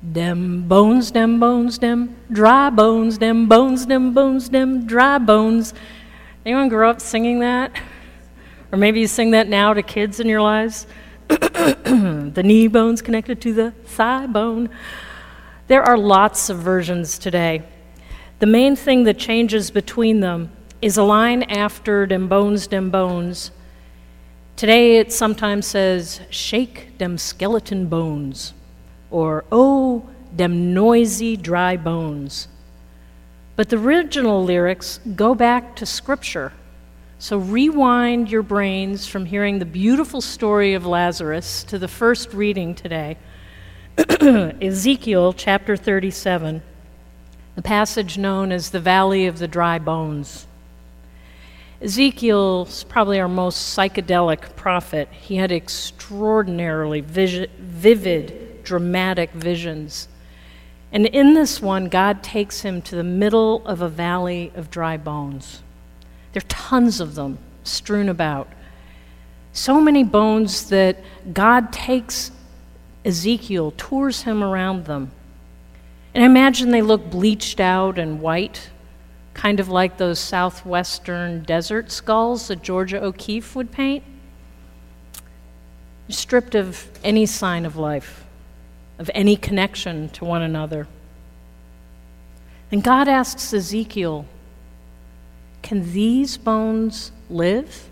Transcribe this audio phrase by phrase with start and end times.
[0.00, 5.74] Dem bones, dem bones, dem dry bones, dem bones, dem bones, dem dry bones.
[6.46, 7.72] Anyone grow up singing that?
[8.70, 10.86] Or maybe you sing that now to kids in your lives?
[11.28, 14.70] the knee bone's connected to the thigh bone.
[15.66, 17.64] There are lots of versions today.
[18.38, 23.50] The main thing that changes between them is a line after dem bones, dem bones.
[24.54, 28.54] Today it sometimes says, shake dem skeleton bones
[29.10, 32.48] or Oh, dem noisy dry bones.
[33.56, 36.52] But the original lyrics go back to Scripture.
[37.18, 42.74] So rewind your brains from hearing the beautiful story of Lazarus to the first reading
[42.74, 43.16] today
[44.62, 46.62] Ezekiel chapter 37,
[47.56, 50.46] the passage known as the Valley of the Dry Bones.
[51.82, 55.08] Ezekiel's probably our most psychedelic prophet.
[55.10, 60.08] He had extraordinarily vivid dramatic visions.
[60.92, 64.98] And in this one, God takes him to the middle of a valley of dry
[64.98, 65.62] bones.
[66.32, 68.46] There are tons of them strewn about.
[69.54, 70.98] So many bones that
[71.32, 72.30] God takes
[73.06, 75.12] Ezekiel, tours him around them.
[76.14, 78.68] And I imagine they look bleached out and white,
[79.32, 84.04] kind of like those southwestern desert skulls that Georgia O'Keeffe would paint,
[86.10, 88.26] stripped of any sign of life
[88.98, 90.86] of any connection to one another.
[92.70, 94.26] And God asks Ezekiel,
[95.62, 97.88] Can these bones live?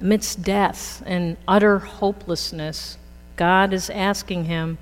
[0.00, 2.98] Amidst death and utter hopelessness,
[3.36, 4.78] God is asking him,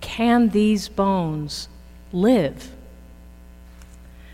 [0.00, 1.68] Can these bones
[2.12, 2.72] live?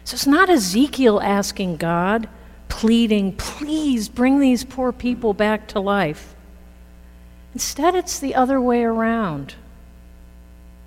[0.05, 2.29] So it's not Ezekiel asking God,
[2.69, 6.34] pleading, Please bring these poor people back to life.
[7.55, 9.55] Instead, it's the other way around.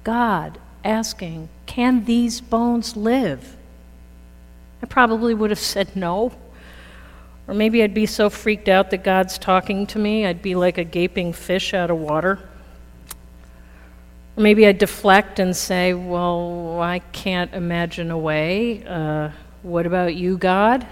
[0.04, 3.56] God asking, Can these bones live?
[4.84, 6.34] I probably would have said no.
[7.48, 10.78] Or maybe I'd be so freaked out that God's talking to me, I'd be like
[10.78, 12.40] a gaping fish out of water.
[14.36, 18.86] Or maybe I'd deflect and say, Well, I can't imagine a way.
[18.86, 19.32] Uh,
[19.64, 20.86] what about you, God?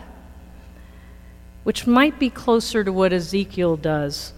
[1.64, 4.32] Which might be closer to what Ezekiel does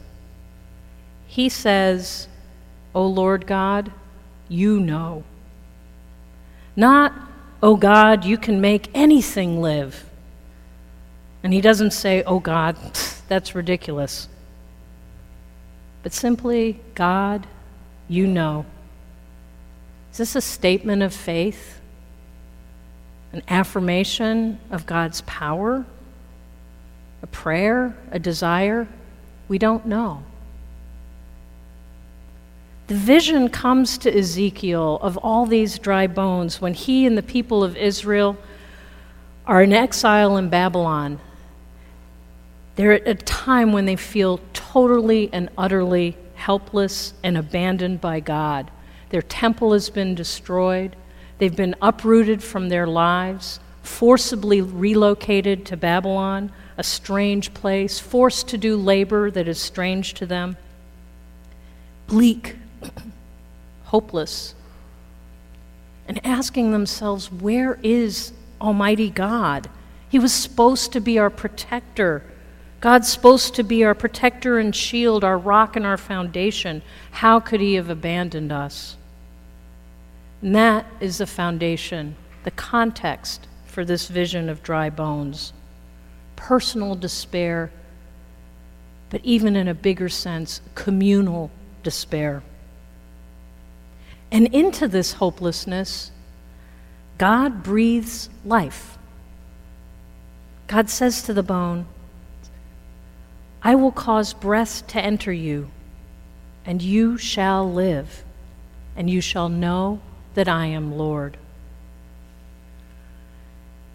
[1.28, 2.28] he says,
[2.96, 3.92] O Lord God,
[4.50, 5.24] you know.
[6.76, 7.14] Not,
[7.62, 10.06] O God, you can make anything live.
[11.44, 12.76] And he doesn't say, Oh God,
[13.28, 14.28] that's ridiculous.
[16.02, 17.46] But simply, God,
[18.08, 18.66] you know.
[20.12, 21.80] Is this a statement of faith?
[23.34, 25.86] An affirmation of God's power?
[27.22, 27.96] A prayer?
[28.12, 28.88] A desire?
[29.48, 30.24] We don't know.
[32.88, 37.62] The vision comes to Ezekiel of all these dry bones when he and the people
[37.62, 38.38] of Israel
[39.46, 41.20] are in exile in Babylon.
[42.78, 48.72] They're at a time when they feel totally and utterly helpless and abandoned by God.
[49.10, 50.96] Their temple has been destroyed,
[51.40, 58.58] they've been uprooted from their lives, forcibly relocated to Babylon, a strange place, forced to
[58.58, 60.56] do labor that is strange to them.
[62.08, 62.56] Bleak
[63.86, 64.56] hopeless,
[66.08, 69.70] and asking themselves, Where is Almighty God?
[70.10, 72.24] He was supposed to be our protector.
[72.80, 76.82] God's supposed to be our protector and shield, our rock and our foundation.
[77.12, 78.96] How could He have abandoned us?
[80.42, 85.54] And that is the foundation, the context for this vision of dry bones.
[86.36, 87.72] Personal despair,
[89.10, 91.50] but even in a bigger sense, communal
[91.84, 92.44] despair.
[94.32, 96.12] And into this hopelessness,
[97.18, 98.98] God breathes life.
[100.68, 101.86] God says to the bone,
[103.62, 105.70] I will cause breath to enter you,
[106.66, 108.24] and you shall live,
[108.96, 110.00] and you shall know
[110.36, 111.38] that I am Lord.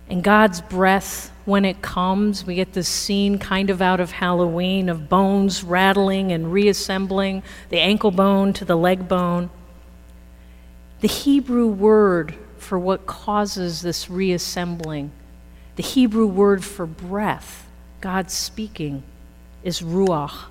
[0.08, 4.88] And God's breath, when it comes, we get this scene kind of out of Halloween
[4.88, 9.48] of bones rattling and reassembling, the ankle bone to the leg bone.
[11.02, 15.10] The Hebrew word for what causes this reassembling,
[15.74, 17.66] the Hebrew word for breath,
[18.00, 19.02] God speaking,
[19.64, 20.44] is ruach.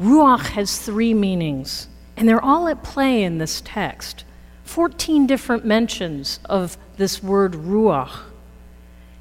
[0.00, 1.86] Ruach has three meanings,
[2.16, 4.24] and they're all at play in this text.
[4.64, 8.22] 14 different mentions of this word ruach.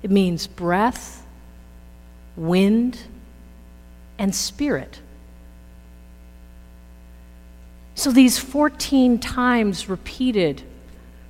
[0.02, 1.28] It means breath,
[2.36, 3.02] wind,
[4.18, 5.00] and spirit.
[8.06, 10.62] So these 14 times repeated,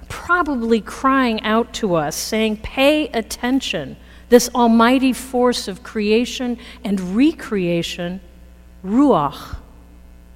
[0.10, 3.96] probably crying out to us, saying, Pay attention.
[4.28, 8.20] This almighty force of creation and recreation,
[8.84, 9.56] Ruach,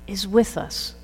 [0.07, 0.95] is with us.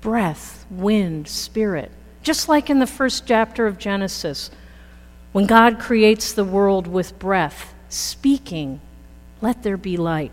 [0.00, 1.92] Breath, wind, spirit.
[2.22, 4.50] Just like in the first chapter of Genesis,
[5.32, 8.80] when God creates the world with breath, speaking,
[9.42, 10.32] let there be light.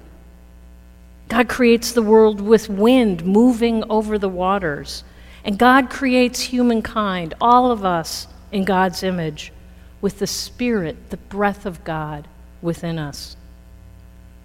[1.34, 5.04] God creates the world with wind moving over the waters.
[5.44, 9.52] And God creates humankind, all of us in God's image,
[10.00, 12.28] with the Spirit, the breath of God
[12.62, 13.36] within us.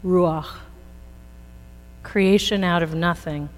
[0.02, 0.46] Ruach.
[2.02, 3.50] Creation out of nothing.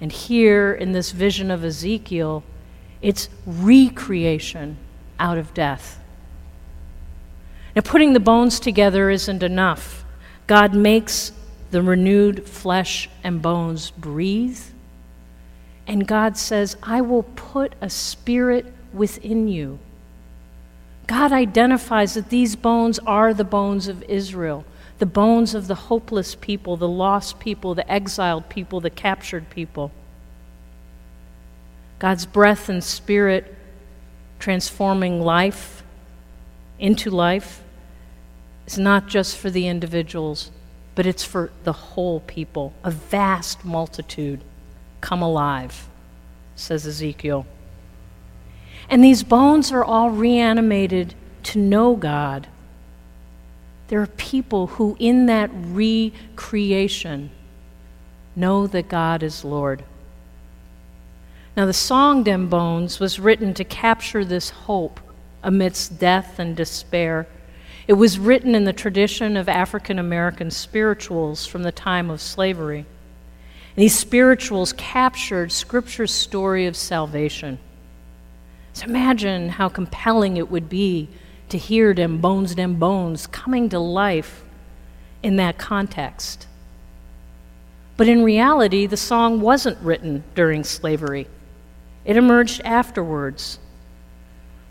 [0.00, 2.42] And here in this vision of Ezekiel,
[3.02, 4.78] it's recreation
[5.20, 6.00] out of death.
[7.76, 10.06] Now, putting the bones together isn't enough.
[10.46, 11.30] God makes
[11.74, 14.60] the renewed flesh and bones breathe.
[15.88, 19.80] And God says, I will put a spirit within you.
[21.08, 24.64] God identifies that these bones are the bones of Israel,
[25.00, 29.90] the bones of the hopeless people, the lost people, the exiled people, the captured people.
[31.98, 33.52] God's breath and spirit
[34.38, 35.82] transforming life
[36.78, 37.64] into life
[38.64, 40.52] is not just for the individuals,
[40.94, 44.40] but it's for the whole people, a vast multitude.
[45.00, 45.88] Come alive,
[46.56, 47.46] says Ezekiel.
[48.88, 51.14] And these bones are all reanimated
[51.44, 52.46] to know God.
[53.88, 57.30] There are people who, in that recreation,
[58.36, 59.84] know that God is Lord.
[61.56, 65.00] Now, the song Dem Bones was written to capture this hope
[65.42, 67.26] amidst death and despair
[67.86, 72.78] it was written in the tradition of African American spirituals from the time of slavery.
[72.78, 77.58] And these spirituals captured Scripture's story of salvation.
[78.72, 81.08] So imagine how compelling it would be
[81.50, 84.42] to hear them bones, them bones coming to life
[85.22, 86.46] in that context.
[87.96, 91.28] But in reality, the song wasn't written during slavery,
[92.04, 93.58] it emerged afterwards,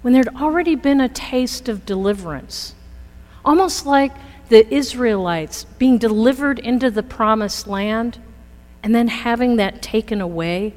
[0.02, 2.76] when there'd already been a taste of deliverance
[3.44, 4.14] almost like
[4.50, 8.20] the Israelites being delivered into the promised land
[8.84, 10.74] and then having that taken away.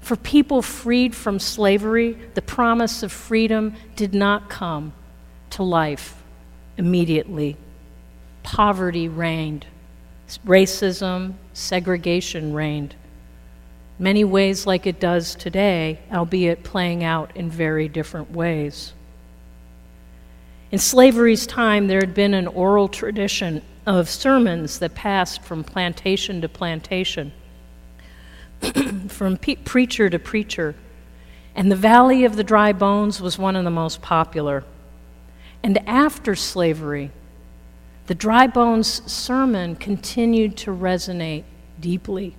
[0.00, 4.92] For people freed from slavery, the promise of freedom did not come
[5.50, 6.22] to life
[6.76, 7.56] immediately.
[8.42, 9.66] Poverty reigned,
[10.44, 12.94] racism, segregation reigned.
[13.98, 18.92] Many ways like it does today, albeit playing out in very different ways.
[20.72, 26.40] In slavery's time, there had been an oral tradition of sermons that passed from plantation
[26.40, 27.32] to plantation,
[29.08, 30.74] from pe- preacher to preacher.
[31.54, 34.64] And the Valley of the Dry Bones was one of the most popular.
[35.62, 37.12] And after slavery,
[38.08, 41.44] the Dry Bones sermon continued to resonate
[41.80, 42.36] deeply.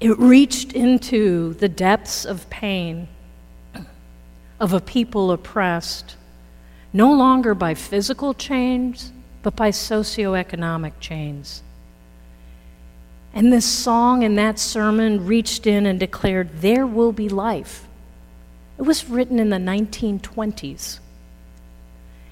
[0.00, 3.08] It reached into the depths of pain
[4.58, 6.16] of a people oppressed
[6.96, 9.12] no longer by physical chains,
[9.42, 11.62] but by socioeconomic chains.
[13.34, 17.86] And this song and that sermon reached in and declared, There will be life.
[18.78, 21.00] It was written in the 1920s,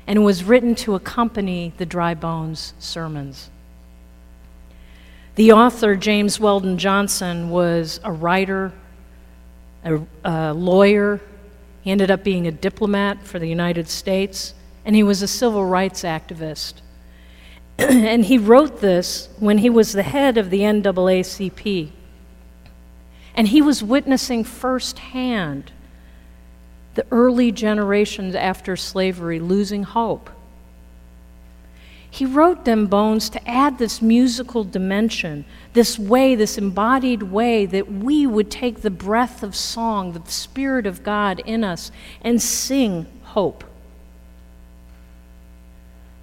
[0.07, 3.51] and it was written to accompany the Dry Bones sermons.
[5.35, 8.73] The author, James Weldon Johnson, was a writer,
[9.85, 11.21] a, a lawyer,
[11.85, 14.55] he ended up being a diplomat for the United States,
[14.87, 16.81] and he was a civil rights activist.
[17.79, 21.91] and he wrote this when he was the head of the NAACP.
[23.35, 25.73] And he was witnessing firsthand
[26.95, 30.31] the early generations after slavery losing hope.
[32.15, 37.91] He wrote them bones to add this musical dimension, this way, this embodied way that
[37.91, 41.91] we would take the breath of song, the Spirit of God in us,
[42.23, 43.65] and sing hope.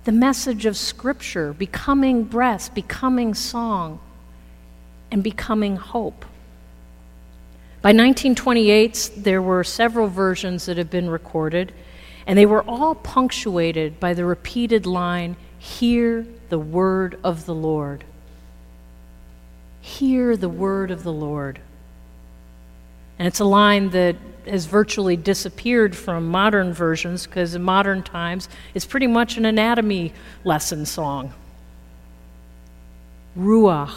[0.05, 3.99] The message of Scripture becoming breath, becoming song,
[5.11, 6.23] and becoming hope.
[7.81, 11.73] By 1928, there were several versions that have been recorded,
[12.25, 18.03] and they were all punctuated by the repeated line, Hear the word of the Lord.
[19.79, 21.59] Hear the word of the Lord.
[23.19, 24.15] And it's a line that
[24.47, 30.13] has virtually disappeared from modern versions because in modern times it's pretty much an anatomy
[30.43, 31.31] lesson song.
[33.37, 33.93] Ruach,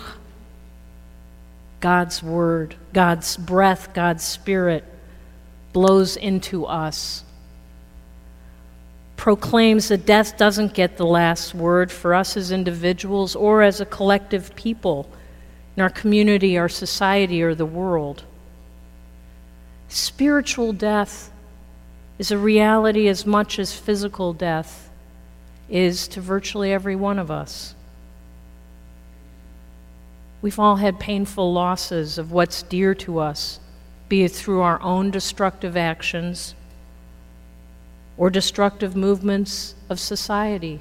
[1.81, 4.85] God's word, God's breath, God's spirit
[5.73, 7.24] blows into us.
[9.25, 13.87] Proclaims that death doesn't get the last word for us as individuals or as a
[13.87, 15.09] collective people
[15.75, 18.25] in our community, our society, or the world.
[19.89, 21.33] Spiritual death
[22.19, 24.91] is a reality as much as physical death
[25.71, 27.75] is to virtually every one of us.
[30.43, 33.59] We've all had painful losses of what's dear to us,
[34.07, 36.55] be it through our own destructive actions
[38.17, 40.81] or destructive movements of society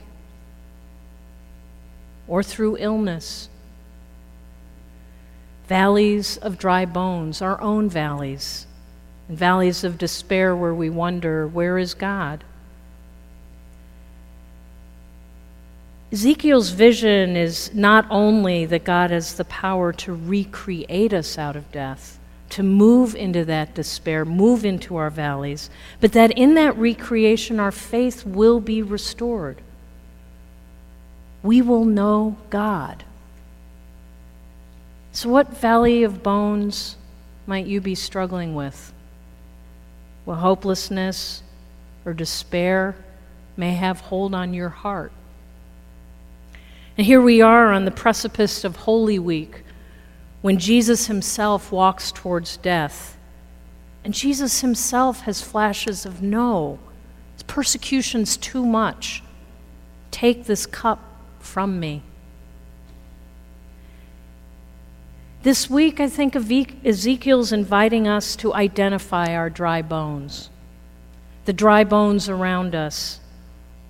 [2.27, 3.49] or through illness.
[5.67, 8.67] Valleys of dry bones, our own valleys,
[9.27, 12.43] and valleys of despair where we wonder, where is God?
[16.11, 21.71] Ezekiel's vision is not only that God has the power to recreate us out of
[21.71, 22.19] death,
[22.49, 25.69] to move into that despair, move into our valleys,
[25.99, 29.57] but that in that recreation our faith will be restored.
[31.41, 33.03] We will know God.
[35.11, 36.95] So, what valley of bones
[37.45, 38.93] might you be struggling with?
[40.25, 41.43] Well, hopelessness
[42.05, 42.95] or despair
[43.57, 45.11] may have hold on your heart.
[46.97, 49.62] And here we are on the precipice of Holy Week
[50.43, 53.17] when Jesus himself walks towards death.
[54.03, 56.79] And Jesus himself has flashes of no,
[57.47, 59.23] persecution's too much.
[60.11, 60.99] Take this cup
[61.39, 62.01] from me.
[65.43, 70.49] This week, I think Ezekiel's inviting us to identify our dry bones,
[71.45, 73.21] the dry bones around us.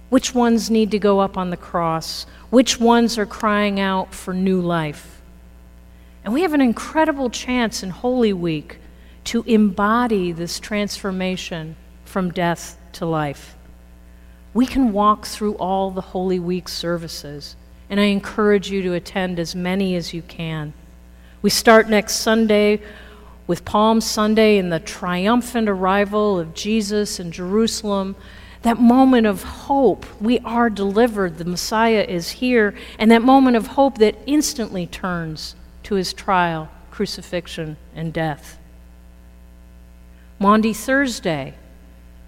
[0.10, 2.28] Which ones need to go up on the cross?
[2.52, 5.23] Which ones are crying out for new life?
[6.24, 8.80] And we have an incredible chance in Holy Week
[9.25, 11.75] to embody this transformation
[12.06, 13.58] from death to life.
[14.53, 17.56] We can walk through all the Holy Week services,
[17.89, 20.74] and I encourage you to attend as many as you can.
[21.42, 22.82] We start next Sunday
[23.48, 28.15] with Palm Sunday and the triumphant arrival of Jesus in Jerusalem
[28.63, 30.06] that moment of hope.
[30.22, 31.38] We are delivered.
[31.38, 32.74] The Messiah is here.
[32.98, 38.58] And that moment of hope that instantly turns to his trial, crucifixion, and death.
[40.40, 41.54] Maundy Thursday,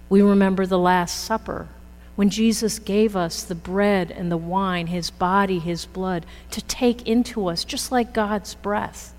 [0.08, 1.68] we remember the Last Supper
[2.14, 7.06] when Jesus gave us the bread and the wine, his body, his blood, to take
[7.06, 9.12] into us, just like God's breath.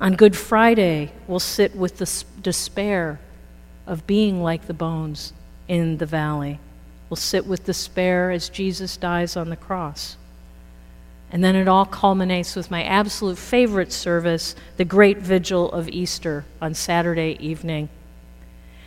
[0.00, 3.20] On Good Friday, we'll sit with the despair
[3.86, 5.32] of being like the bones
[5.66, 6.58] in the valley.
[7.10, 10.16] We'll sit with despair as Jesus dies on the cross.
[11.30, 16.44] And then it all culminates with my absolute favorite service, the great vigil of Easter
[16.60, 17.90] on Saturday evening.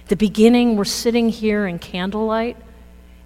[0.07, 2.57] The beginning, we're sitting here in candlelight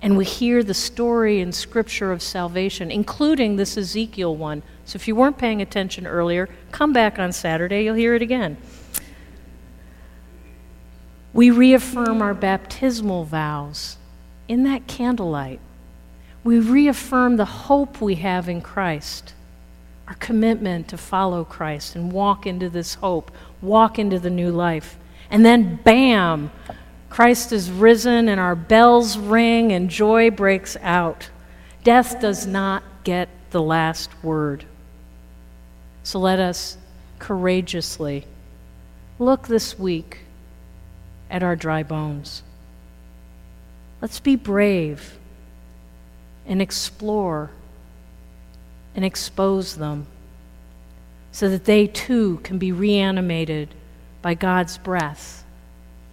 [0.01, 4.61] and we hear the story in Scripture of salvation, including this Ezekiel one.
[4.83, 8.57] So if you weren't paying attention earlier, come back on Saturday, you'll hear it again.
[11.33, 13.97] We reaffirm our baptismal vows
[14.47, 15.59] in that candlelight.
[16.45, 19.33] We reaffirm the hope we have in Christ,
[20.07, 23.31] our commitment to follow Christ and walk into this hope,
[23.63, 24.95] walk into the new life.
[25.31, 26.51] And then, bam,
[27.09, 31.31] Christ is risen and our bells ring and joy breaks out.
[31.83, 34.65] Death does not get the last word.
[36.03, 36.77] So let us
[37.17, 38.23] courageously
[39.17, 40.19] look this week
[41.31, 42.43] at our dry bones.
[43.99, 45.17] Let's be brave
[46.47, 47.51] and explore
[48.95, 50.07] and expose them
[51.31, 53.75] so that they too can be reanimated
[54.21, 55.43] by God's breath,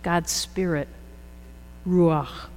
[0.03, 0.89] God's Spirit,
[1.87, 2.49] Ruach.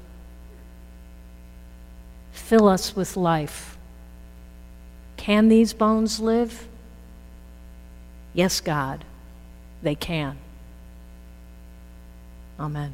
[2.32, 3.78] Fill us with life.
[5.18, 6.68] Can these bones live?
[8.34, 9.06] Yes, God,
[9.82, 10.38] they can.
[12.60, 12.94] Amen.